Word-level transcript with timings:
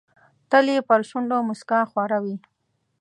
تل 0.49 0.65
یې 0.73 0.79
پر 0.87 1.01
شونډو 1.09 1.37
موسکا 1.47 1.79
خوره 1.91 2.17
وي. 2.23 2.35